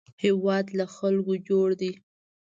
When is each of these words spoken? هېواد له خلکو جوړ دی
هېواد 0.23 0.65
له 0.77 0.85
خلکو 0.95 1.33
جوړ 1.49 1.67
دی 1.81 1.91